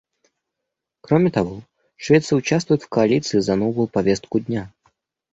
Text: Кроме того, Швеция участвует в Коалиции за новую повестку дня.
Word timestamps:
Кроме 1.01 1.29
того, 1.29 1.61
Швеция 1.95 2.35
участвует 2.37 2.81
в 2.81 2.89
Коалиции 2.89 3.37
за 3.37 3.55
новую 3.55 3.87
повестку 3.87 4.39
дня. 4.39 4.73